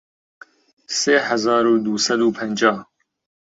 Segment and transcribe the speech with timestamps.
[0.99, 2.73] سێ هەزار و دوو سەد و پەنجا